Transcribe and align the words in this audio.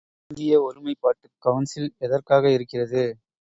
இந்திய 0.31 0.53
ஒருமைப்பாட்டுக் 0.61 1.35
கவுன்சில் 1.39 1.89
எதற்காக 1.99 2.43
இருக்கிறது? 2.51 3.03